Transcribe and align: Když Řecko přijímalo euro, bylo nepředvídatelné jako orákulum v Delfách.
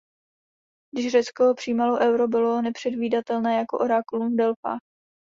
Když 0.95 1.11
Řecko 1.11 1.53
přijímalo 1.53 1.99
euro, 1.99 2.27
bylo 2.27 2.61
nepředvídatelné 2.61 3.57
jako 3.57 3.77
orákulum 3.77 4.33
v 4.33 4.37
Delfách. 4.37 4.79